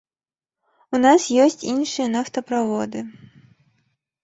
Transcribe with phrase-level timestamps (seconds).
[0.97, 3.07] У нас ёсць іншыя нафтаправоды.